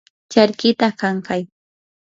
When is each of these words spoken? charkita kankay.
charkita 0.31 0.87
kankay. 0.99 1.41